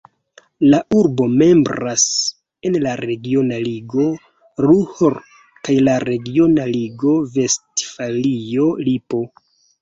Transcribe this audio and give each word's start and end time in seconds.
La 0.69 0.77
urbo 0.99 1.25
membras 1.41 2.05
en 2.69 2.77
la 2.85 2.93
regiona 3.05 3.59
ligo 3.65 4.05
Ruhr 4.67 5.17
kaj 5.69 5.77
la 5.89 5.99
regiona 6.07 6.67
ligo 6.73 7.15
Vestfalio-Lipo. 7.37 9.23